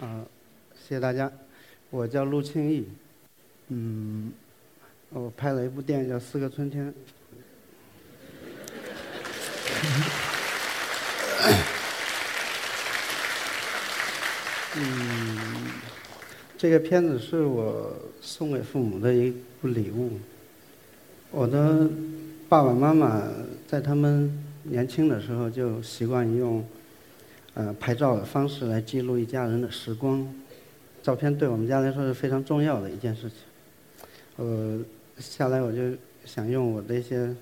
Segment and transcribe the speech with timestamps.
[0.00, 0.24] 啊，
[0.72, 1.30] 谢谢大家，
[1.90, 2.88] 我叫陆庆义，
[3.68, 4.32] 嗯，
[5.10, 6.88] 我拍了一部电影叫《四个春天》。
[14.76, 15.70] 嗯，
[16.56, 19.30] 这个片子是我送给父母的一
[19.60, 20.18] 部礼物。
[21.30, 21.86] 我的
[22.48, 23.22] 爸爸妈妈
[23.68, 24.32] 在他们
[24.62, 26.64] 年轻的时候就习惯用
[27.54, 30.26] 呃拍照的方式来记录一家人的时光。
[31.02, 33.38] 照片对我们家来说是非常重要的一件事情。
[34.36, 34.80] 呃，
[35.18, 37.34] 下来我就想用我的一些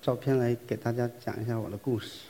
[0.00, 2.20] 照片来给大家讲一下我的故事。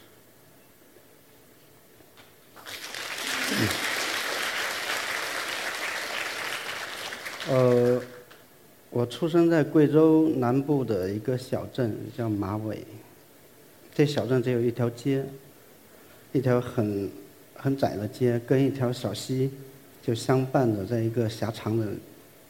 [7.51, 8.01] 呃，
[8.89, 12.87] 我出生在贵州南部的一个小镇，叫马尾。
[13.95, 15.27] 这小镇只有一条街，
[16.33, 17.11] 一条很
[17.55, 19.51] 很窄的街，跟一条小溪
[20.03, 21.87] 就相伴着，在一个狭长的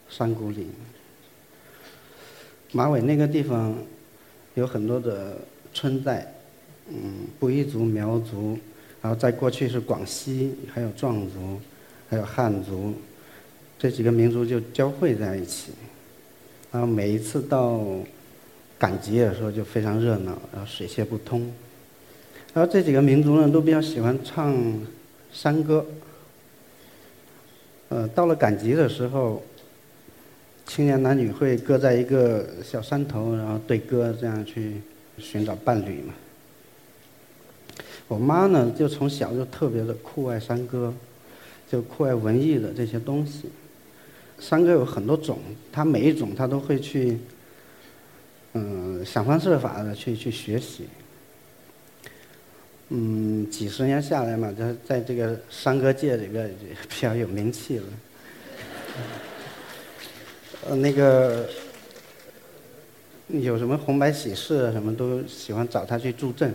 [0.08, 0.68] 山谷里。
[2.72, 3.76] 马尾那个地方
[4.54, 5.36] 有很多的
[5.74, 6.32] 村寨，
[6.88, 8.58] 嗯，布依族、苗族，
[9.02, 11.60] 然后在过去是广西，还有壮族，
[12.08, 12.94] 还有汉族。
[13.78, 15.72] 这几个民族就交汇在一起，
[16.70, 17.84] 然后每一次到
[18.78, 21.52] 赶集的时候就非常热闹，然后水泄不通。
[22.54, 24.54] 然后这几个民族呢都比较喜欢唱
[25.32, 25.84] 山歌。
[27.88, 29.42] 呃，到了赶集的时候，
[30.66, 34.80] 青年男女会搁在一个小山头，然后对歌，这样去
[35.18, 36.14] 寻找伴侣嘛。
[38.08, 40.92] 我妈呢，就从小就特别的酷爱山歌，
[41.70, 43.50] 就酷爱文艺的这些东西。
[44.38, 45.38] 山歌有很多种，
[45.70, 47.18] 他每一种他都会去，
[48.52, 50.86] 嗯，想方设法的去去学习。
[52.94, 56.54] 嗯，几十年下来嘛，他在这个山歌界里边
[56.90, 57.84] 比较有名气了。
[60.68, 61.48] 呃，那个
[63.28, 66.54] 有什么红白喜事啊，什么都喜欢找他去助阵。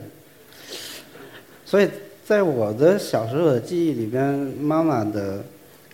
[1.66, 1.90] 所以
[2.24, 4.24] 在我的小时候的记忆里边，
[4.60, 5.44] 妈妈的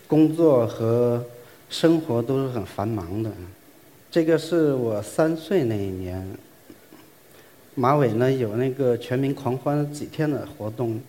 [0.06, 1.24] 工作和
[1.70, 3.30] 生活都是很繁忙的，
[4.10, 6.36] 这个是我三岁那一年，
[7.74, 11.00] 马尾呢有那个全民狂欢几天的活动，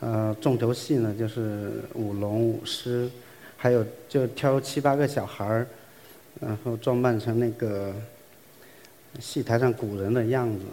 [0.00, 3.08] 呃，重头戏呢就是舞龙舞狮，
[3.56, 5.66] 还有就挑七八个小孩儿，
[6.40, 7.94] 然后装扮成那个
[9.20, 10.64] 戏台上古人的样子，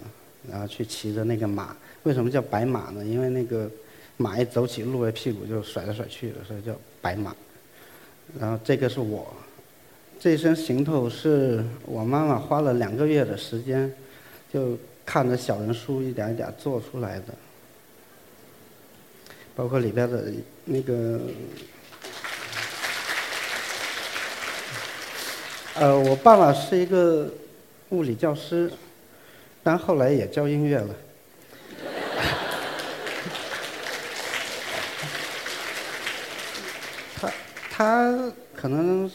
[0.49, 1.75] 然后去骑着那个马。
[2.03, 3.05] 为什么叫白马呢？
[3.05, 3.69] 因为那个
[4.15, 7.35] 马一走起路来，屁股就甩来甩去的，所以叫白马。
[8.39, 9.31] 然后这个是我，
[10.19, 13.91] 这身行头是我妈妈花了两个月的时间，
[14.51, 17.33] 就看着小人书一点一点做出来的，
[19.55, 20.25] 包括里边的
[20.65, 21.21] 那个，
[25.75, 27.31] 呃，我爸爸是一个
[27.89, 28.69] 物理教师，
[29.63, 30.93] 但后来也教音乐了。
[37.15, 37.31] 他
[37.71, 39.09] 他可能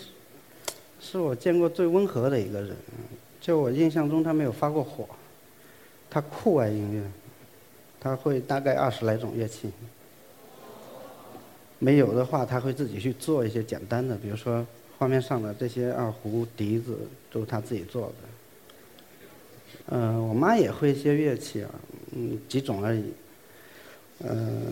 [0.98, 2.74] 是我见过最温和的一个人，
[3.42, 5.06] 就我印象中他没有发过火。
[6.12, 7.03] 他酷爱音乐，
[7.99, 9.71] 他会大概二十来种乐器。
[11.78, 14.67] 没有的话，他会自己去做一些简单的，比如说
[14.99, 16.99] 画面上的这些二胡、笛子
[17.31, 18.15] 都是他自己做的。
[19.87, 21.71] 嗯，我妈也会一些乐器啊，
[22.15, 23.05] 嗯，几种而已。
[24.19, 24.62] 嗯。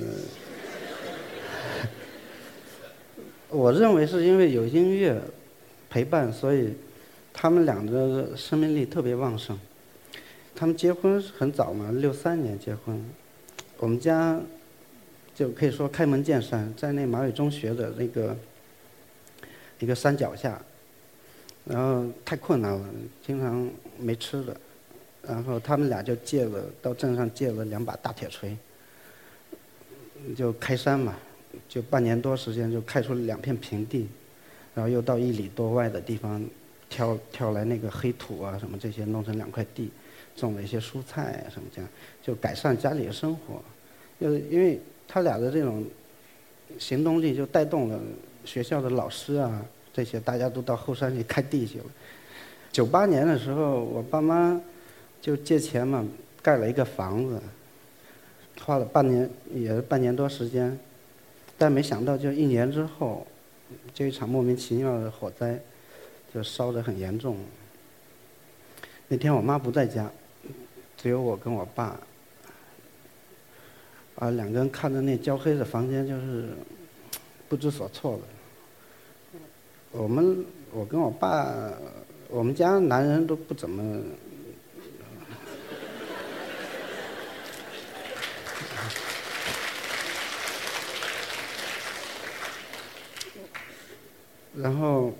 [3.49, 5.19] 我认为是因为有音乐
[5.89, 6.75] 陪伴，所以
[7.33, 9.59] 他们俩的生命力特别旺盛。
[10.61, 13.03] 他们结婚很早嘛，六三年结婚。
[13.79, 14.39] 我们家
[15.35, 18.37] 就可以说开门见山，在那马尾中学的那个
[19.79, 20.61] 一个山脚下，
[21.65, 22.87] 然后太困难了，
[23.27, 23.67] 经常
[23.99, 24.55] 没吃的，
[25.23, 28.55] 然后他们俩就借了到镇上借了两把大铁锤，
[30.37, 31.17] 就开山嘛。
[31.71, 34.07] 就半年多时间，就开出了两片平地，
[34.75, 36.45] 然后又到一里多外的地方，
[36.91, 39.91] 挑挑来那个黑土啊什么这些，弄成两块地，
[40.41, 41.89] 种了一些蔬菜什么这样，
[42.23, 43.63] 就改善家里的生活。
[44.21, 45.85] 就是因为他俩的这种
[46.79, 48.01] 行动力，就带动了
[48.45, 51.85] 学校的老师啊这些，大家都到后山去开地去了。
[52.73, 54.61] 九八年的时候，我爸妈
[55.21, 56.07] 就借钱嘛，
[56.43, 57.41] 盖了一个房子，
[58.61, 60.79] 花了半年，也是半年多时间。
[61.59, 63.27] 但没想到，就一年之后，
[63.93, 65.59] 就一场莫名其妙的火灾，
[66.33, 67.37] 就烧得很严重。
[69.09, 70.09] 那天我妈不在家，
[71.03, 71.99] 只有我跟我爸，
[74.17, 76.51] 啊，两个人看着那焦黑的房间，就是
[77.49, 78.23] 不知所措了。
[79.93, 81.49] 我们我跟我爸，
[82.29, 84.03] 我们家男人都不怎么。
[94.55, 95.15] 然后，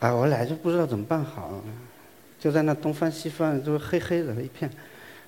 [0.00, 1.64] 哎，我俩就不知道怎么办好，
[2.42, 4.68] 就在那东翻西翻，就是黑黑的一片。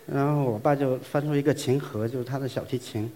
[0.04, 3.08] 然后我爸就翻出一个琴盒，就是他的小提琴。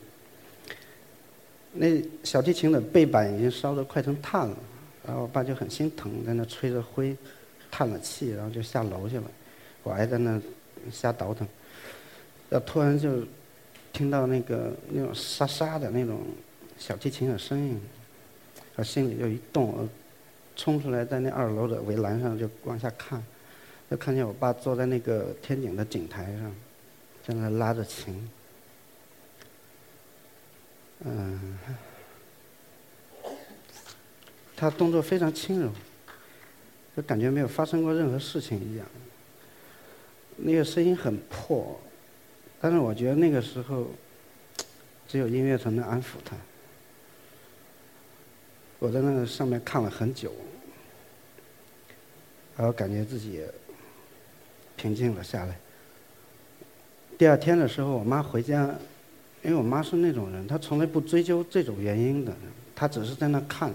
[1.73, 4.57] 那小提琴的背板已经烧得快成炭了，
[5.05, 7.17] 然后我爸就很心疼，在那吹着灰，
[7.73, 9.25] 叹了气，然后就下楼去了。
[9.83, 10.41] 我还在那
[10.93, 11.45] 瞎倒腾，
[12.51, 13.25] 要突然就
[13.93, 16.21] 听到那个那种沙沙的那种
[16.79, 17.81] 小提琴的声音。
[18.77, 19.89] 我心里就一动，
[20.55, 23.21] 冲出来，在那二楼的围栏上就往下看，
[23.91, 26.55] 就看见我爸坐在那个天井的井台上，
[27.27, 28.31] 在那拉着琴。
[31.01, 31.59] 嗯，
[34.57, 35.71] 他动作非常轻柔，
[36.97, 38.87] 就感觉没有发生过任何事情一样。
[40.37, 41.81] 那个声音很破，
[42.61, 43.87] 但是我觉得那个时候，
[45.07, 46.37] 只有音乐才能安抚他。
[48.81, 50.33] 我在那个上面看了很久，
[52.57, 53.41] 然后感觉自己
[54.79, 55.59] 平静了下来。
[57.19, 58.75] 第二天的时候，我妈回家，
[59.43, 62.33] 因为我妈是那种人，她从来不追究这种原因的，
[62.75, 63.73] 她只是在那看，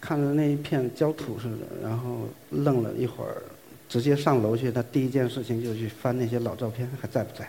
[0.00, 3.42] 看着那一片焦土似的，然后愣了一会儿，
[3.88, 4.72] 直接上楼去。
[4.72, 7.48] 她第一件事情就去翻那些老照片，还在不在？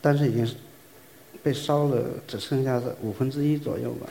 [0.00, 0.48] 但是已经。
[1.42, 4.08] 被烧了，只剩下五分之一左右吧。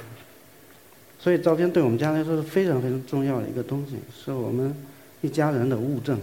[1.19, 4.73] 所以照片对我们家来说是非常非常重要的一个东西，是我们
[5.21, 6.19] 一家人的物证，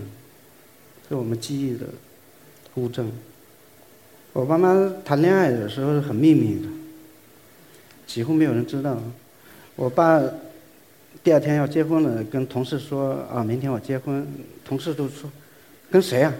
[1.08, 1.86] 是我们记忆的
[2.74, 3.10] 物证。
[4.32, 6.68] 我爸妈谈恋爱的时候是很秘密的，
[8.06, 8.98] 几乎没有人知道。
[9.76, 10.22] 我爸
[11.22, 14.26] 第二天要结婚了，跟同事说啊，明天我结婚，
[14.64, 15.30] 同事都说
[15.90, 16.32] 跟谁呀？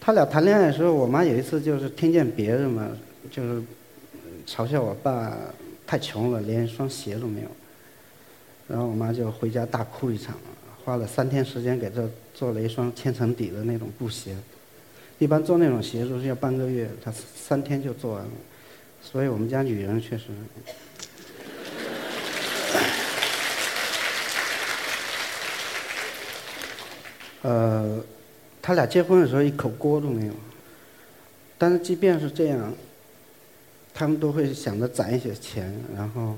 [0.00, 2.88] 他俩谈恋爱的时候，我妈有一次就是听见别人嘛。
[3.28, 3.60] 就是
[4.46, 5.36] 嘲笑我爸
[5.84, 7.48] 太穷了，连一双鞋都没有。
[8.68, 10.36] 然后我妈就回家大哭一场，
[10.86, 12.00] 花了三天时间给他
[12.32, 14.36] 做了一双千层底的那种布鞋。
[15.18, 18.30] 一般做那种鞋都是要半个月，她三天就做完了。
[19.02, 20.26] 所以我们家女人确实，
[27.42, 28.00] 呃，
[28.62, 30.32] 他俩结婚的时候一口锅都没有。
[31.58, 32.72] 但是即便是这样。
[33.98, 36.36] 他们都会想着攒一些钱，然后，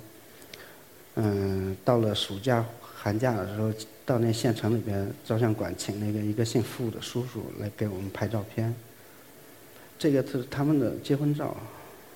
[1.16, 3.72] 嗯，到了暑假、寒假的时候，
[4.08, 8.74] 到那县城里边照相馆请那个一个姓傅的叔叔来给我们拍照片。
[9.98, 11.54] 这个是他们的结婚照，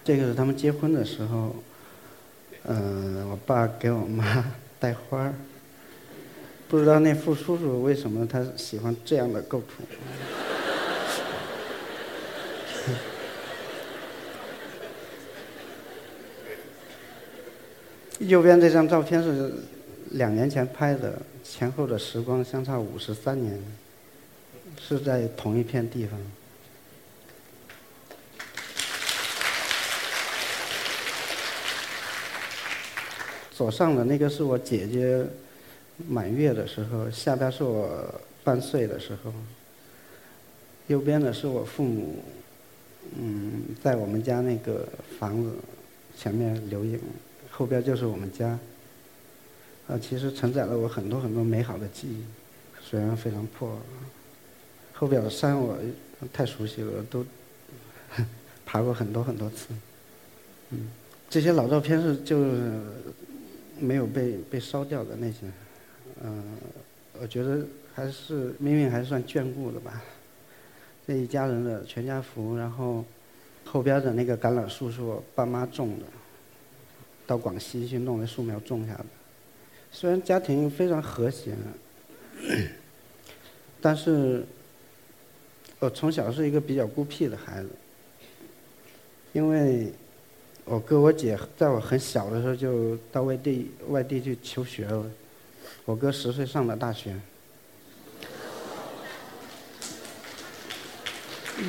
[0.03, 1.55] 这个是他们结婚的时候，
[2.65, 5.35] 嗯，我爸给我妈 带花儿。
[6.67, 9.85] 不知道那傅叔叔为什么他喜欢这样的构图。
[18.25, 19.53] 右边这张照片是
[20.13, 23.59] 两年前拍的，前后的时光相差五十三年，
[24.79, 26.21] 是在同一片地方。
[33.53, 35.25] 左上的那个是我姐姐
[36.09, 39.33] 满月的时候，下边是我半岁的时候，
[40.89, 42.23] 右边的是我父母，
[43.19, 44.87] 嗯，在我们家那个
[45.19, 45.53] 房子
[46.19, 47.01] 前面留影。
[47.51, 48.59] 后边就是我们家，
[49.99, 52.23] 其实承载了我很多很多美好的记忆，
[52.83, 53.79] 虽然非常破。
[54.93, 55.77] 后边的山我
[56.33, 57.25] 太熟悉了，都
[58.65, 59.69] 爬过很多很多次。
[60.71, 60.89] 嗯，
[61.29, 62.81] 这些老照片是就是
[63.79, 65.39] 没有被被烧掉的那些，
[66.23, 66.43] 嗯，
[67.21, 70.03] 我觉得还是命运还算眷顾的吧。
[71.07, 73.05] 这一家人的全家福，然后
[73.65, 76.07] 后边的那个橄榄树是我爸妈种的。
[77.25, 79.07] 到广西去弄的树苗种下的，
[79.93, 81.55] 虽然家庭非常和谐，
[83.81, 84.45] 但是
[85.79, 87.69] 我从小是一个比较孤僻的孩子，
[89.33, 89.93] 因为
[90.65, 95.05] 我哥我姐在我很小的时候就到外地外地去求学了，
[95.85, 97.15] 我哥十岁上了大学，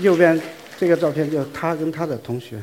[0.02, 0.42] 右边
[0.78, 2.60] 这个照片就是他跟他的同学。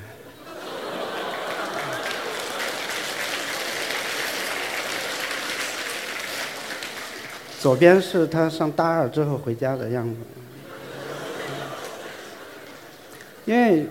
[7.61, 10.17] 左边是他上大二之后回家的样子，
[13.45, 13.87] 因为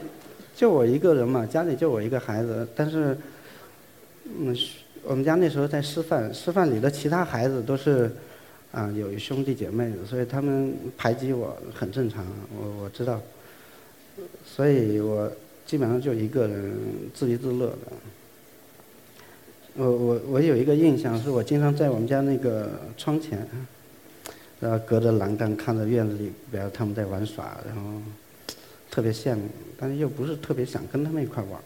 [0.55, 3.15] 就我一个人嘛，家里就我一个孩子，但是，
[4.25, 4.57] 嗯，
[5.03, 8.11] 我们家那时候在师范，师范里的其他孩子都是，
[8.71, 12.25] 啊，有兄弟姐妹的，所以他们排挤我很正常，
[12.59, 13.21] 我我知道，
[14.43, 15.31] 所以我
[15.67, 16.75] 基本上就一个人
[17.13, 17.77] 自娱自乐的。
[19.75, 23.47] 我我我有一个印象，是我经常在我们家那个窗前，
[24.59, 28.01] 然后隔着栏杆看着院子里边他们在玩耍，然后。
[28.91, 29.43] 特别羡慕，
[29.77, 31.61] 但是又不是特别想跟他们一块玩。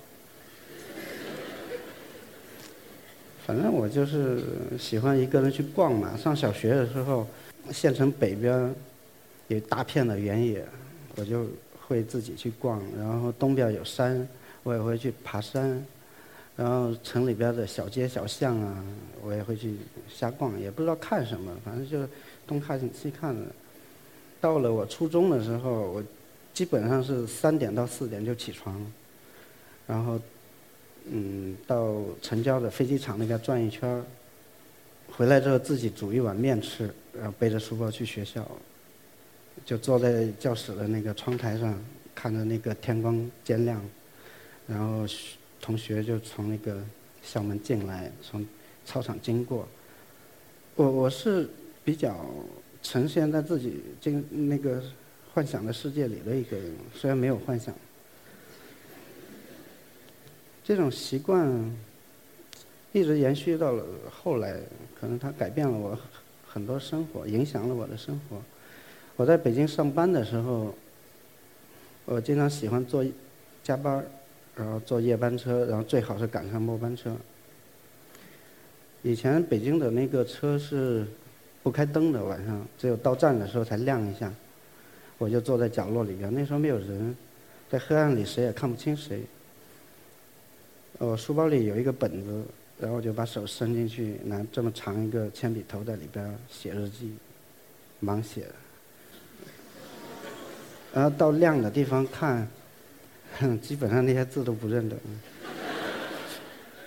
[3.47, 4.43] 反正我就是
[4.77, 6.17] 喜欢一个人去逛嘛。
[6.17, 7.25] 上小学的时候，
[7.71, 8.75] 县城北边
[9.47, 10.65] 有大片的原野，
[11.15, 11.47] 我就
[11.87, 12.81] 会自己去逛。
[12.99, 14.27] 然后东边有山，
[14.63, 15.81] 我也会去爬山。
[16.55, 18.83] 然后城里边的小街小巷啊，
[19.21, 19.75] 我也会去
[20.07, 22.07] 瞎逛，也不知道看什么，反正就
[22.45, 23.45] 东看西看的。
[24.41, 26.03] 到了我初中的时候，我。
[26.53, 28.79] 基本上是三点到四点就起床，
[29.87, 30.19] 然后，
[31.05, 34.05] 嗯，到城郊的飞机场那边转一圈
[35.11, 38.47] 回来之后自己煮一碗面吃，然后背着书包去学校，
[39.65, 41.75] 就坐在教室的那个窗台上，
[42.13, 43.83] 看着那个天光渐亮，
[44.67, 45.07] 然后
[45.63, 46.83] 同学就从那个
[47.23, 48.45] 校门进来，从
[48.85, 49.67] 操场经过，
[50.75, 51.49] 我我是
[51.83, 52.23] 比较
[52.83, 54.83] 呈现在自己经那个。
[55.35, 57.73] 幻想的世界里的一个人，虽然没有幻想，
[60.63, 61.75] 这种习惯
[62.91, 64.59] 一直延续到了后来，
[64.99, 65.97] 可能它改变了我
[66.45, 68.39] 很多生活，影响了我的生活。
[69.15, 70.75] 我在北京上班的时候，
[72.05, 73.03] 我经常喜欢做
[73.63, 74.05] 加班
[74.55, 77.15] 然后坐夜班车，然后最好是赶上末班车。
[79.01, 81.05] 以前北京的那个车是
[81.61, 84.31] 不开灯的，晚上只有到站的时候才亮一下。
[85.17, 87.15] 我就坐在角落里边，那时候没有人，
[87.69, 89.21] 在黑暗里谁也看不清谁。
[90.97, 92.43] 我书包里有一个本子，
[92.79, 97.13] 然后就把手伸进去，拿这么长一个铅笔头在里边写日记，
[98.03, 98.47] 盲写。
[100.93, 102.47] 然后到亮的地方看，
[103.61, 104.95] 基本上那些字都不认得。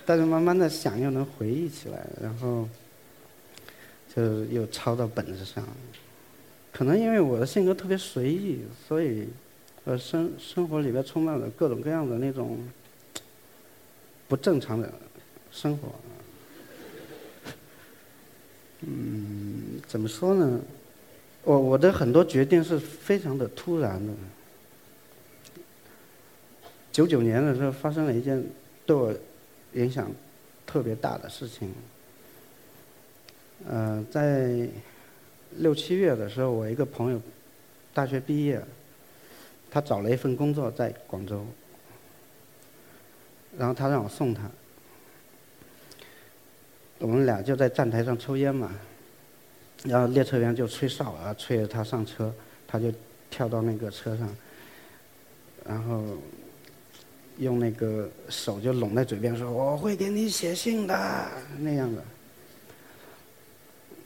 [0.05, 2.67] 但是慢慢的想又能回忆起来，然后
[4.15, 5.67] 就又抄到本子上。
[6.71, 9.27] 可能因为我的性格特别随意，所以，
[9.83, 12.57] 呃，生生活里边充满了各种各样的那种
[14.27, 14.89] 不正常的
[15.51, 15.89] 生活。
[18.81, 20.61] 嗯，怎么说呢？
[21.43, 24.13] 我我的很多决定是非常的突然的。
[26.97, 28.43] 九九年的时候发生了一件
[28.83, 29.13] 对我
[29.73, 30.11] 影响
[30.65, 31.71] 特别大的事情。
[33.67, 34.67] 呃，在。
[35.59, 37.19] 六七月的时候，我一个朋友
[37.93, 38.61] 大学毕业，
[39.71, 41.45] 他找了一份工作在广州，
[43.57, 44.43] 然后他让我送他，
[46.99, 48.77] 我们俩就在站台上抽烟嘛，
[49.85, 52.31] 然后列车员就吹哨啊，吹着他上车，
[52.67, 52.93] 他就
[53.31, 54.29] 跳到那个车上，
[55.65, 56.03] 然后
[57.37, 61.25] 用那个手就拢在嘴边说：“我会给你写信的。”
[61.59, 62.03] 那样的，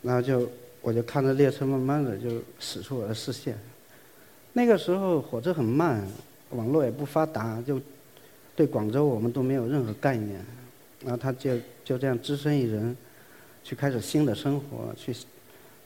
[0.01, 0.50] 然后就。
[0.83, 3.55] 我就看着列车慢慢的就驶出我的视线，
[4.51, 6.03] 那个时候火车很慢，
[6.50, 7.79] 网络也不发达，就
[8.55, 10.43] 对广州我们都没有任何概念，
[11.03, 12.97] 然后他就就这样只身一人，
[13.63, 15.15] 去开始新的生活，去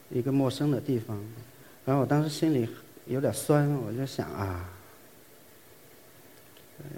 [0.09, 1.21] 一个陌生的地方，
[1.83, 2.65] 然后我当时心里
[3.07, 4.69] 有点酸，我就想啊，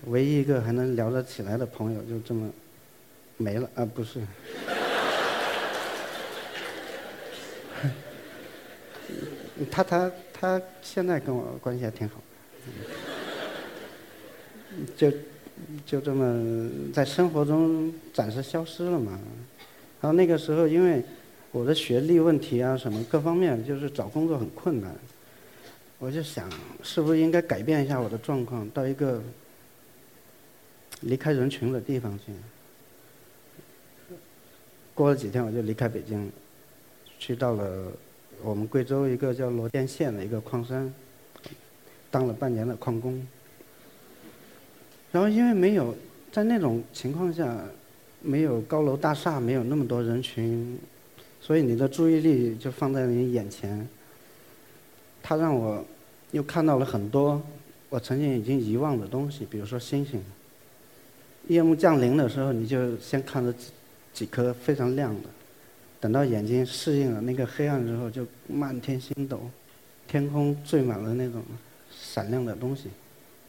[0.08, 2.50] 唯一一个还能聊得起来的朋友就这么
[3.38, 4.22] 没了啊，不是。
[9.72, 12.22] 他他他现在跟我关系还挺好，
[14.96, 15.12] 就
[15.86, 19.20] 就这么在生活中暂时消失了嘛。
[20.00, 21.04] 然后那个时候，因为
[21.52, 24.96] 我的学历问题啊，什么各方面，就是找工作很困难。
[25.98, 26.48] 我就想，
[26.84, 29.20] 是不是应该改变一下我的状况，到一个
[31.02, 32.34] 离开人群的地方去。
[34.94, 36.32] 过了几天，我就离开北京，
[37.20, 37.92] 去到了。
[38.44, 40.94] 我们贵州一个叫罗甸县的一个矿山，
[42.12, 43.26] 当了半年的矿工。
[45.12, 45.98] 然后因为没有
[46.32, 47.60] 在那种情况下，
[48.22, 50.78] 没有高楼大厦，没有那么多人群，
[51.42, 53.90] 所以你的注意力就放在你眼前。
[55.24, 55.84] 他让我
[56.30, 57.42] 又看到了很多
[57.90, 60.22] 我曾经已经遗忘的东西，比如说星星。
[61.48, 63.72] 夜幕降临的时候，你就先看着几
[64.14, 65.30] 几颗非常亮的。
[66.00, 69.42] 等到眼睛适应了那个黑暗之后，就漫天星斗，
[70.08, 71.42] 天空缀满了那种
[71.92, 72.90] 闪亮的东西，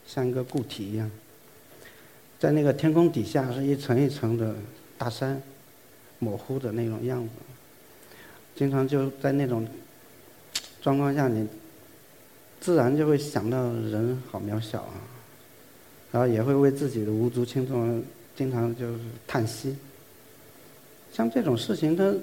[0.06, 1.10] 像一个固体一样。
[2.38, 4.54] 在那个天空底下是一层一层的
[4.96, 5.42] 大山，
[6.20, 7.30] 模糊的那种样子。
[8.54, 9.66] 经常就在那种
[10.80, 11.46] 状况下，你
[12.60, 14.94] 自然就会想到人好渺小啊，
[16.10, 18.02] 然后也会为自己的无足轻重，
[18.36, 19.76] 经常就是叹息。
[21.12, 22.14] 像这种事情，它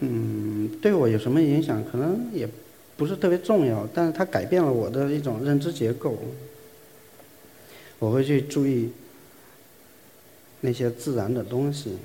[0.00, 1.84] 嗯对我有什么影响？
[1.84, 2.48] 可能也
[2.96, 6.18] 不是特别重要，但是它改变了我的一种认知结构。
[7.98, 8.90] 我会去注意
[10.60, 11.96] 那些自然的东西，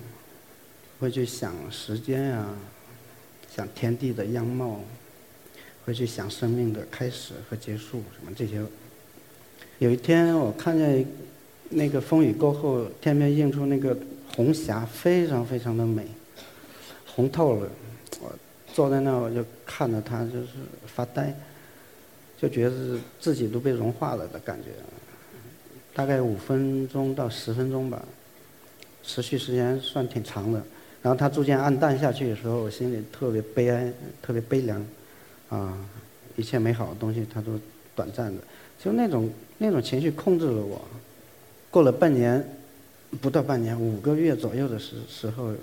[1.00, 2.48] 会去想时间呀。
[3.52, 4.80] 想天地的样貌，
[5.84, 8.64] 会去想生命的开始和结束什么这些。
[9.80, 11.06] 有一天我看见
[11.70, 13.98] 那个风雨过后，天边映出那个
[14.36, 16.06] 红霞，非常非常的美，
[17.08, 17.70] 红透了。
[18.20, 18.30] 我
[18.74, 20.48] 坐在那我就看着它，就是
[20.86, 21.34] 发呆，
[22.38, 24.70] 就觉得自己都被融化了的感觉。
[25.94, 28.04] 大概五分钟到十分钟吧，
[29.02, 30.62] 持续时间算挺长的。
[31.02, 34.86] 然后它逐渐暗淡下去的时候，我心里特别悲哀，特别悲凉，
[35.48, 35.78] 啊，
[36.36, 37.58] 一切美好的东西它都
[37.96, 38.42] 短暂的，
[38.78, 40.82] 就那种那种情绪控制了我。
[41.70, 42.44] 过了半年，
[43.22, 45.54] 不到半年，五个月左右的时时候，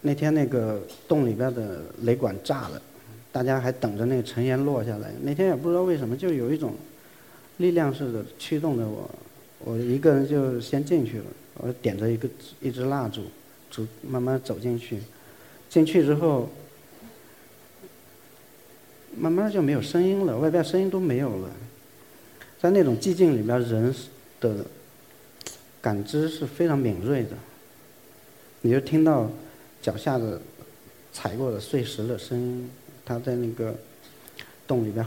[0.00, 2.80] 那天那个洞里边的雷管炸了，
[3.30, 5.12] 大家还等着那个尘烟落下来。
[5.22, 6.72] 那天也不知道为什么，就有一种
[7.58, 9.10] 力量似的驱动着我，
[9.58, 11.24] 我一个人就先进去了，
[11.58, 12.26] 我点着一个
[12.62, 13.24] 一支蜡烛。
[13.70, 14.98] 走，慢慢走进去，
[15.68, 16.48] 进去之后，
[19.14, 21.50] 慢慢就没有声音了，外边声音都没有了。
[22.60, 23.94] 在那种寂静里边，人
[24.40, 24.64] 的
[25.80, 27.30] 感知是非常敏锐的。
[28.62, 29.30] 你就听到
[29.80, 30.40] 脚下的
[31.12, 32.70] 踩过的碎石的声音，
[33.04, 33.74] 它在那个
[34.66, 35.06] 洞里边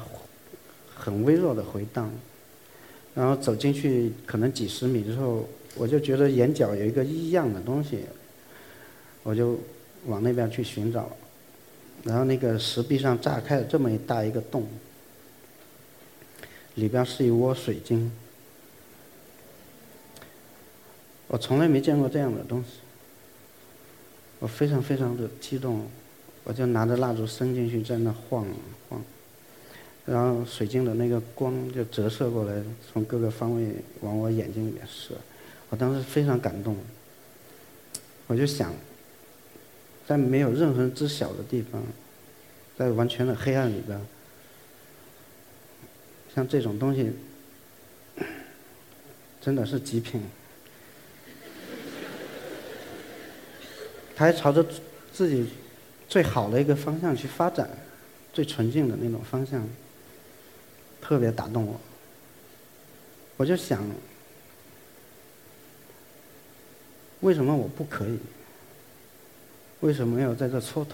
[0.96, 2.10] 很微弱的回荡。
[3.14, 8.06] 然后走进去，可能几十米之后，我就觉得眼角有一个异样的东西。
[9.24, 9.60] 我就
[10.08, 11.16] 往那边去寻找，
[12.04, 14.66] 然后那个石壁上炸开了这么一大一个洞，
[16.76, 18.12] 里边是一窝水晶，
[21.28, 22.80] 我从来没见过这样的东西，
[24.40, 25.88] 我非常非常的激动，
[26.44, 28.48] 我就拿着蜡烛伸进去在那晃
[28.90, 29.02] 晃，
[30.06, 35.16] 然后水晶的那个光就折射过来，从各个方位往我眼睛里面射，
[35.70, 36.76] 我当时非常感动，
[38.28, 38.74] 我就想。
[40.08, 41.82] 在没有任何人知晓的地方，
[42.78, 43.98] 在完全的黑暗里边，
[46.34, 47.12] 像这种东西，
[49.42, 50.22] 真的是极品。
[54.16, 54.66] 他还朝着
[55.12, 55.50] 自己
[56.08, 57.70] 最好的一个方向去发展，
[58.32, 59.68] 最纯净的那种方向，
[61.02, 61.80] 特别打动我。
[63.38, 63.84] 我就想，
[67.22, 68.20] 为什么我不可以？
[69.80, 70.94] 为什么没有在这蹉跎？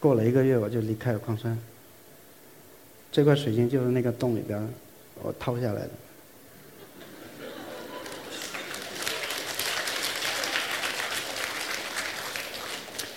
[0.00, 1.58] 过了一个月，我就离开了矿山。
[3.10, 4.60] 这块水晶就是那个洞里边
[5.22, 5.90] 我掏下来的。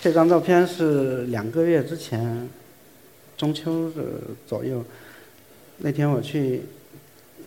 [0.00, 2.48] 这张照片是两个月之前，
[3.36, 4.02] 中秋的
[4.48, 4.84] 左右，
[5.78, 6.62] 那天我去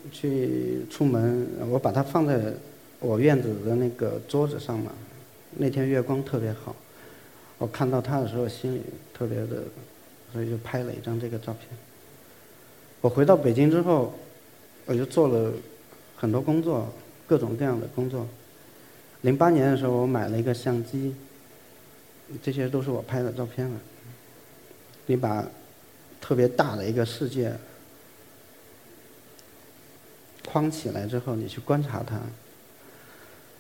[0.09, 2.53] 去出门，我把它放在
[2.99, 4.93] 我院子的那个桌子上嘛。
[5.57, 6.73] 那天月光特别好，
[7.57, 8.81] 我看到它的时候心里
[9.13, 9.63] 特别的，
[10.31, 11.67] 所以就拍了一张这个照片。
[13.05, 14.11] 我回到北京之后，
[14.87, 15.53] 我就做了
[16.17, 16.91] 很多工作，
[17.27, 18.27] 各种各样的工作。
[19.21, 21.13] 零八年的时候，我买了一个相机，
[22.41, 23.79] 这些都是我拍的照片了。
[25.05, 25.45] 你把
[26.19, 27.53] 特别大的一个世界
[30.43, 32.19] 框起来之后，你去观察它。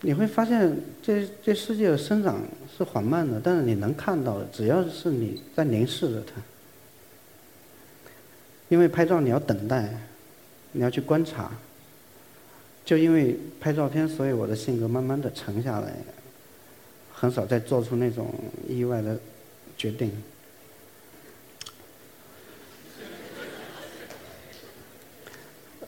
[0.01, 2.41] 你会发现，这这世界的生长
[2.75, 6.41] 是缓慢的，但是你能看到的，只要是你在凝视着它。
[8.69, 9.89] 因为拍照你要等待，
[10.71, 11.51] 你要去观察。
[12.83, 15.93] 就因为拍照片，所以我的性格慢慢的沉下来，
[17.13, 18.33] 很少再做出那种
[18.67, 19.17] 意外的
[19.77, 20.11] 决定。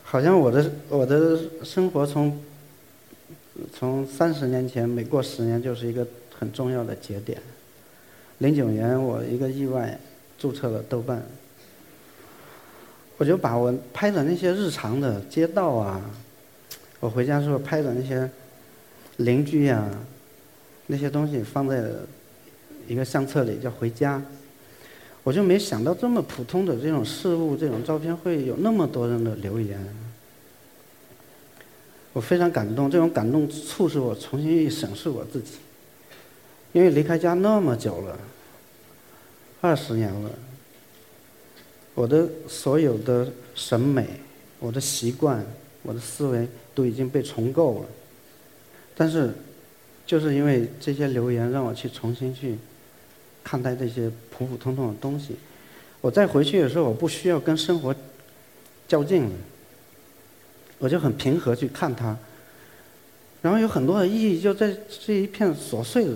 [0.02, 2.40] 好像我的我的生活从。
[3.74, 7.42] 从三十年前，每过十年就是一个很重要的节点。
[8.38, 9.98] 零九年，我一个意外
[10.38, 11.20] 注册了豆瓣，
[13.18, 16.00] 我就把我拍的那些日常的街道啊，
[17.00, 18.30] 我回家时候拍的那些
[19.16, 19.84] 邻居呀，
[20.86, 21.84] 那些东西放在
[22.86, 24.22] 一个相册里，叫回家。
[25.24, 29.78] 我就没想到这么普通的这种事物，这种照片会有那么多人的留言。
[32.14, 35.54] 我非常感动，这种感动促使我重新审视我自己，
[36.72, 38.18] 因为离开家那么久了，
[39.60, 40.30] 二十年了，
[41.98, 44.06] 我的所有的审美、
[44.60, 45.44] 我的习惯、
[45.82, 47.86] 我的思维都已经被重构了，
[48.94, 49.34] 但是，
[50.06, 52.56] 就是因为这些留言，让我去重新去
[53.42, 55.34] 看待这些普普通通的东西，
[56.00, 57.92] 我再回去的时候，我不需要跟生活
[58.86, 59.32] 较劲了。
[60.78, 62.16] 我就很平和去看它，
[63.42, 64.72] 然后有很多的意义就在
[65.04, 66.12] 这一片琐碎的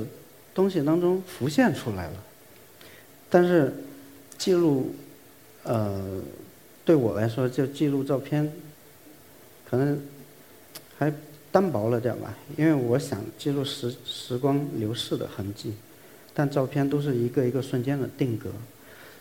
[0.55, 2.23] 东西当中浮现出来了。
[3.29, 3.75] 但是
[4.38, 4.95] 记录，
[5.64, 6.20] 呃，
[6.85, 8.53] 对我来说就记录照片，
[9.68, 10.01] 可能
[10.98, 11.12] 还
[11.51, 15.75] 单薄了点吧，因为我想记录时时光流逝的痕迹，
[16.35, 18.51] 但照片都是一个一个瞬间的定格，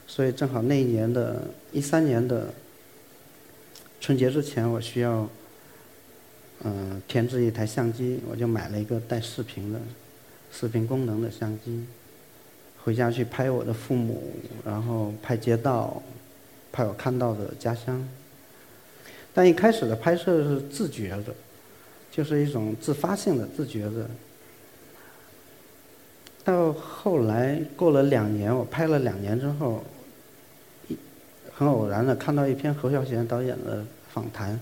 [0.08, 2.54] 所以正好那一年的一三年的。
[4.04, 5.30] 春节之前，我需要
[6.63, 9.80] 嗯添置一台相机，我就买了一个带视频的、
[10.51, 11.86] 视频功能的相机，
[12.84, 14.34] 回家去拍我的父母，
[14.65, 16.01] 然后拍街道，
[16.71, 18.07] 拍我看到的家乡。
[19.34, 21.34] 但一开始的拍摄是自觉的，
[22.12, 24.10] 就是一种自发性的、自觉的。
[26.43, 29.84] 到后来过了两年，我拍了两年之后。
[30.88, 30.97] 一
[31.53, 34.60] 很偶然的看到一篇侯孝贤导演的访谈，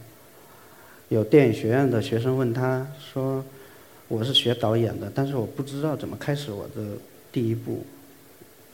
[1.07, 3.43] 有电影学院的学生问他说
[4.09, 6.97] ：“我是学导演的，但是我不知道怎么开始我的
[7.31, 7.85] 第一部。”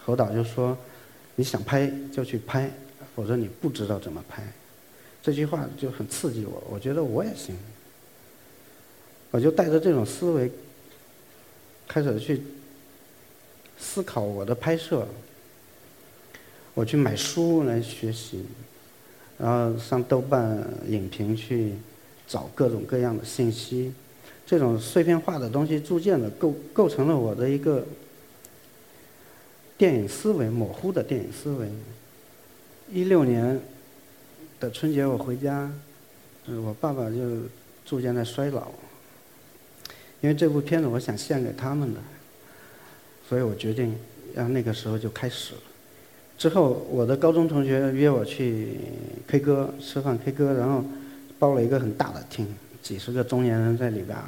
[0.04, 0.76] 侯导就说
[1.36, 2.72] ：“你想拍就去拍，
[3.16, 4.44] 否则你不知道怎么拍。”
[5.24, 7.56] 这句话就很刺激我，我觉得我也行。
[9.32, 10.52] 我就带着这种思维，
[11.88, 12.42] 开始去
[13.78, 15.08] 思考我的拍摄。
[16.76, 18.46] 我去买书来学习，
[19.38, 21.74] 然后上豆瓣影评去
[22.28, 23.94] 找各种各样的信息，
[24.46, 27.86] 这种碎片化的东西逐渐的构构成了我的一个
[29.78, 31.68] 电影思维，模糊的电影思维。
[32.92, 33.60] 一六年
[34.60, 35.72] 的春节我回家，
[36.46, 37.42] 嗯我爸爸就
[37.84, 38.68] 逐渐在衰老，
[40.22, 42.00] 因为这部片子我想献给他们的，
[43.28, 43.98] 所以我决定
[44.36, 45.62] 让那个时候就开始了。
[46.38, 48.78] 之后，我的高中同学约我去
[49.28, 50.84] K 歌吃饭，K 歌，然后
[51.40, 52.48] 包了一个很大的厅，
[52.84, 54.24] 几十个中年人在里边儿，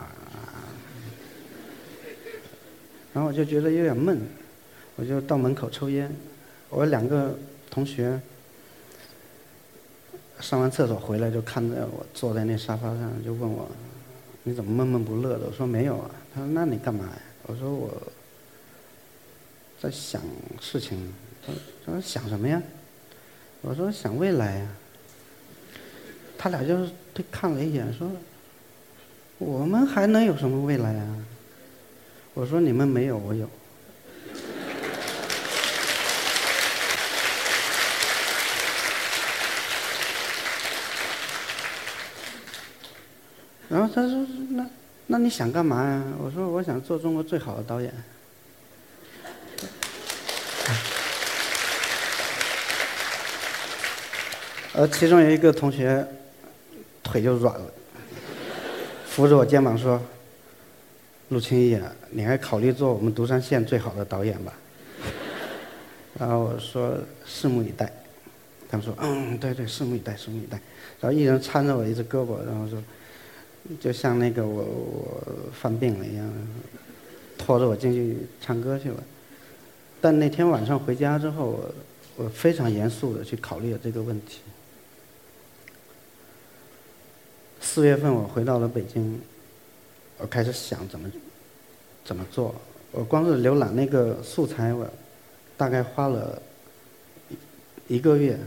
[3.14, 4.20] 然后我就觉得有点闷，
[4.96, 6.12] 我就到门口抽烟。
[6.70, 7.38] 我两个
[7.70, 8.20] 同学
[10.40, 13.70] 上完厕所回来，就看着我坐在那沙发上，就问我
[14.44, 17.90] ：“你怎么闷闷不乐的？”我说：“没有啊。”他说：“那你干嘛呀？”我说：“我
[19.82, 20.22] 在想
[20.62, 21.12] 事情。”
[21.86, 22.62] 他说想什么呀？
[23.62, 24.68] 我说想未来呀。
[26.38, 28.10] 他俩就是对看了一眼，说
[29.40, 31.26] ：“我们还能有什么未来啊？”
[32.36, 33.50] 我说：“你们没有，我有。”
[43.70, 44.66] 然后他说：“那
[45.08, 47.94] 那你想干嘛呀？”我说：“我想做中国最好的导演。”
[54.74, 56.06] 呃，其中有一个同学
[57.02, 57.66] 腿就软了，
[59.08, 60.00] 扶着我肩膀说
[61.30, 61.80] ：“陆清义，
[62.12, 64.54] 你还考虑做我们独山县最好的导演吧？”
[66.20, 66.96] 然后我说
[67.28, 67.92] ：“拭目以待。”
[68.70, 70.60] 他们说：“嗯，对对，拭目以待，拭目以待。”
[71.02, 72.78] 然后一人搀着我一只胳膊，然后说
[73.80, 76.32] ：“就像那个我我犯病了一样，
[77.38, 79.04] 拖着我进去唱歌去了。”
[80.00, 81.60] 但那天晚上回家之后，
[82.16, 84.42] 我非常严肃的去考虑了这个问题。
[87.60, 89.20] 四月份我回到了北京，
[90.18, 91.12] 我开始想怎么
[92.06, 92.56] 怎么做。
[92.92, 94.88] 我光是浏览那个素材，我
[95.58, 96.42] 大概花了
[97.88, 98.38] 一个月。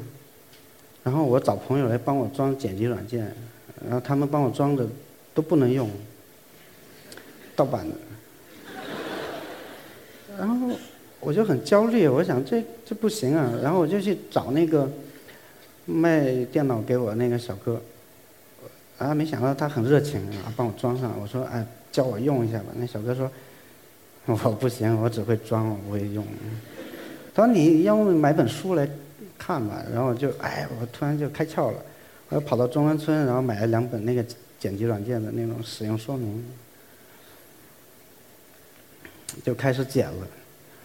[1.02, 3.35] 然后我找朋友来帮我装剪辑软件，
[3.83, 4.87] 然后他们帮我装的
[5.35, 5.88] 都不能用，
[7.57, 7.95] 盗版的。
[10.38, 10.77] 然后
[11.21, 13.53] 我就很焦虑，我想这这不行啊。
[13.62, 14.90] 然后我就去找那个
[15.85, 17.81] 卖电脑给我那个小哥。
[18.99, 21.19] 啊，没想到他很热情啊，帮我装上。
[21.21, 22.66] 我说，哎，教我用一下吧。
[22.77, 23.31] 那小哥说，
[24.27, 26.23] 我不行，我只会装，我不会用。
[27.35, 28.87] 他说，你要么买本书来
[29.38, 29.83] 看吧。
[29.90, 31.79] 然后就，哎，我突然就开窍了。
[32.29, 34.23] 我跑到中关村，然后买了两本那个
[34.61, 36.44] 剪辑软件的那种使用说明，
[39.42, 40.29] 就开始剪了。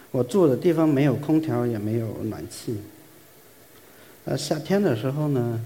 [0.10, 2.82] 我住的地方没有空调，也没有暖气。
[4.24, 5.64] 呃，夏天的时候呢，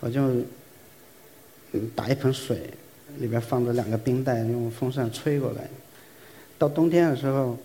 [0.00, 0.30] 我就。
[1.94, 2.68] 打一盆水，
[3.18, 5.70] 里边放着两个冰袋，用风扇吹过来。
[6.58, 7.56] 到冬天的时候，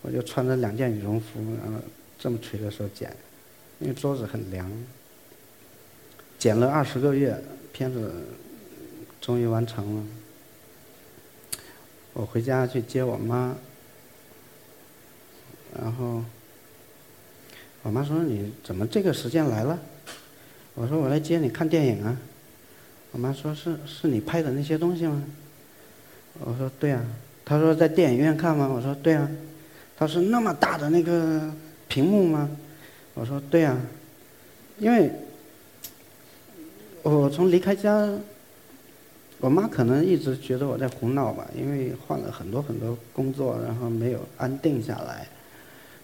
[0.00, 1.78] 我就穿着两件羽绒服，然后
[2.18, 3.14] 这么吹的时候剪，
[3.78, 4.68] 因为桌子很凉。
[6.40, 7.40] 剪了二十个月，
[7.72, 8.12] 片子
[9.22, 10.02] 终于完成了。
[12.12, 13.54] 我回家去接我妈，
[15.80, 16.22] 然后
[17.82, 19.78] 我妈说：“你怎么这个时间来了？”
[20.74, 22.14] 我说：“我来接你看电影啊。”
[23.12, 25.22] 我妈说：“是是你拍的那些东西吗？”
[26.44, 27.02] 我说：“对呀。”
[27.44, 29.30] 她说：“在电影院看吗？”我说：“对啊。”
[29.96, 31.50] 她说：“那么大的那个
[31.88, 32.50] 屏幕吗？”
[33.14, 33.78] 我说：“对呀。”
[34.78, 35.10] 因为
[37.02, 38.08] 我从离开家，
[39.42, 45.26] 我妈可能一直觉得我在胡闹吧，因为换了很多很多工作，然后没有安定下来。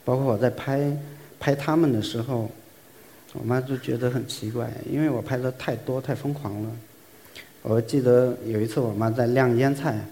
[0.04, 0.92] 包括我在拍
[1.38, 2.50] 拍他们的时候，
[3.34, 6.70] 我妈就觉得很奇怪，因为我拍的太多太疯狂了。
[7.62, 10.04] 我记得有一次，我妈在晾腌菜，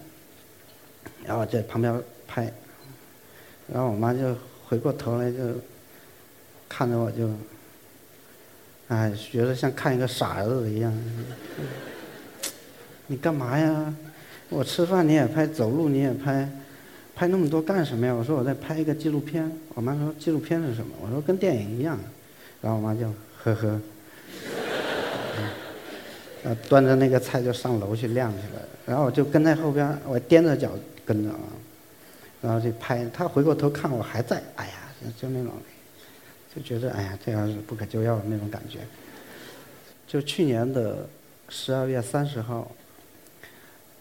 [1.25, 2.49] 然后在旁边拍，
[3.67, 4.33] 然后我妈就
[4.65, 5.37] 回过头来就
[6.69, 7.29] 看着我就，
[8.87, 10.97] 哎，觉得像看一个傻儿子一样。
[13.07, 13.93] 你干嘛呀？
[14.49, 16.49] 我吃饭你也拍，走路你也拍，
[17.15, 18.13] 拍那么多干什么呀？
[18.13, 19.51] 我说我在拍一个纪录片。
[19.73, 20.93] 我妈说纪录片是什么？
[21.01, 21.97] 我说跟电影一样。
[22.61, 23.07] 然后我妈就
[23.43, 23.81] 呵呵。
[26.43, 30.71] 呃，端着那个菜就上楼去晾去了，然后我就跟在后边，我踮着脚
[31.05, 31.39] 跟着啊，
[32.41, 33.05] 然后去拍。
[33.13, 34.73] 他回过头看我还在，哎呀，
[35.19, 35.51] 就那种，
[36.55, 38.79] 就觉得哎呀，这样是不可救药的那种感觉。
[40.07, 41.07] 就去年的
[41.49, 42.71] 十二月三十号，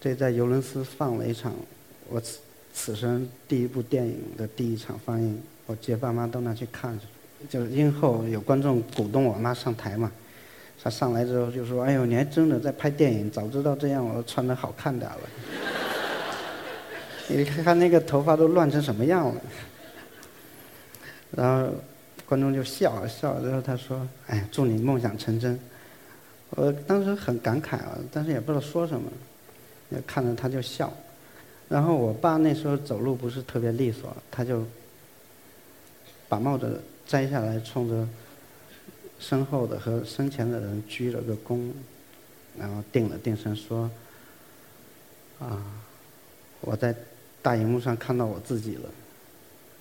[0.01, 1.53] 这在尤伦斯放了一场
[2.09, 2.39] 我此
[2.73, 7.07] 此生第一部电影的第一场放映，我接爸妈到那去看去，
[7.49, 10.13] 就是映后有观众鼓动我妈上台嘛。
[10.83, 13.29] 她上来之后就说：“哎呦，你还真的在拍电影？
[13.29, 15.21] 早知道这样，我穿的好看点了。
[17.27, 19.41] 你看看那个头发都乱成什么样了。”
[21.35, 21.73] 然后
[22.25, 25.59] 观众就笑了笑，然后他说：“哎，祝你梦想成真。”
[26.51, 29.11] 我当时很感慨啊，但是也不知道说什么，
[30.07, 30.93] 看着他就笑。
[31.69, 34.65] 然后我爸那时候走路不是特别利索，他就
[36.29, 38.09] 把帽子摘下来，冲着。
[39.19, 41.73] 身后的和身前的人鞠了个躬，
[42.59, 43.91] 然后定了定神说
[45.41, 45.65] ：“啊，
[46.61, 46.95] 我在
[47.41, 48.91] 大荧幕上看到我自己了，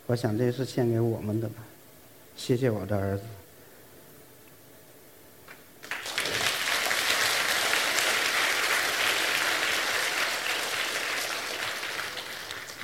[0.05, 1.55] 我想这是献给我们的吧，
[2.37, 3.23] 谢谢我的儿子。”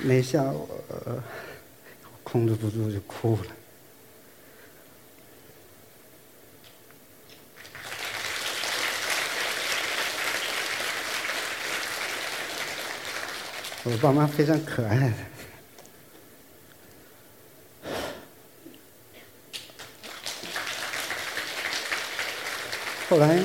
[0.03, 0.67] 那下我
[2.23, 3.51] 控制不住就哭了。
[13.83, 15.13] 我爸妈非常可爱。
[23.09, 23.43] 后来，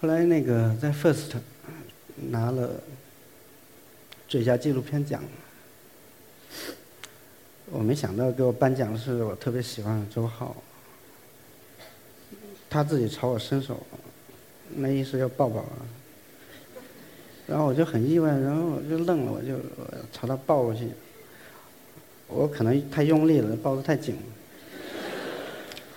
[0.00, 1.36] 后来那个在 First
[2.30, 2.70] 拿了
[4.28, 5.22] 最佳纪录片奖，
[7.70, 10.56] 我没想到给我颁奖的是我特别喜欢的周浩，
[12.68, 13.78] 他自己朝我伸手。
[14.74, 15.84] 那意思要抱抱啊，
[17.46, 19.58] 然后我就很意外，然后我就愣了，我就
[20.10, 20.88] 朝他抱过去，
[22.28, 24.22] 我可能太用力了，抱得太紧了，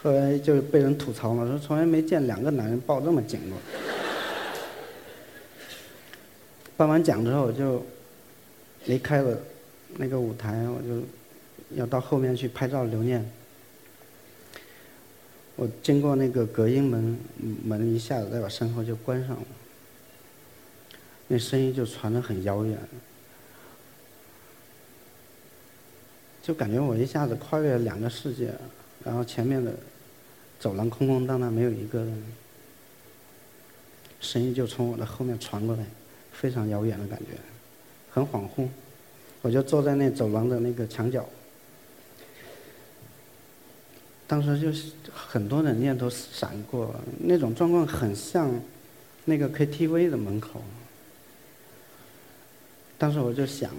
[0.04, 3.58] 后来就被人吐槽嘛，说从来没见两个男人抱这么紧过。
[6.78, 7.86] 颁完奖之后，我就
[8.86, 9.38] 离开了
[9.98, 11.02] 那个舞台，我就
[11.78, 13.30] 要到后面去拍照留念。
[15.56, 17.18] 我经过那个隔音门，
[17.64, 19.46] 门一下子在我身后就关上了，
[21.30, 22.78] 那声音就传得很遥远，
[26.44, 28.54] 就感觉我一下子跨越了两个世界，
[29.02, 29.74] 然后前面的
[30.60, 32.24] 走廊空空荡荡，没有一个人，
[34.20, 35.86] 声音就从我的后面传过来，
[36.39, 37.38] 非常遥远的感觉，
[38.12, 38.67] 很恍惚，
[39.41, 41.28] 我就坐在那走廊的那个墙角。
[44.28, 48.52] 当时就是很多的念头闪过，那种状况很像
[49.24, 50.62] 那个 KTV 的门口。
[52.98, 53.71] 当时我就想，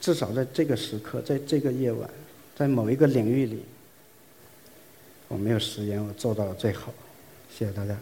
[0.00, 2.08] 至少在这个时刻，在这个夜晚，
[2.56, 3.62] 在某一个领域里，
[5.28, 6.92] 我没有食言，我做到了最好。
[7.50, 7.98] 谢谢大家。